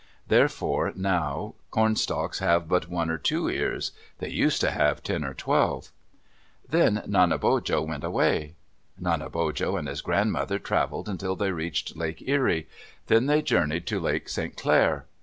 [0.27, 3.91] Therefore now cornstalks have but one or two ears.
[4.17, 5.89] They used to have ten or twelve.
[6.67, 8.55] Then Nanebojo went away.
[8.99, 12.67] Nanebojo and his grandmother traveled until they reached Lake Erie.
[13.05, 14.57] Then they journeyed to Lake St.
[14.57, 15.05] Clair.